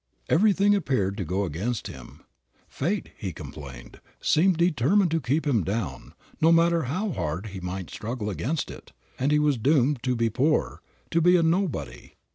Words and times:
Everything 0.29 0.73
appeared 0.73 1.15
to 1.17 1.23
go 1.23 1.43
against 1.43 1.85
him. 1.85 2.21
Fate, 2.67 3.09
he 3.19 3.31
complained, 3.31 4.01
seemed 4.19 4.57
determined 4.57 5.11
to 5.11 5.21
keep 5.21 5.45
him 5.45 5.63
down, 5.63 6.15
no 6.41 6.51
matter 6.51 6.85
how 6.85 7.11
hard 7.11 7.49
he 7.53 7.59
might 7.59 7.91
struggle 7.91 8.27
against 8.27 8.71
it, 8.71 8.93
and 9.19 9.31
he 9.31 9.37
was 9.37 9.59
doomed 9.59 10.01
to 10.01 10.15
be 10.15 10.27
poor, 10.27 10.81
to 11.11 11.21
be 11.21 11.35
a 11.35 11.43
nobody. 11.43 12.13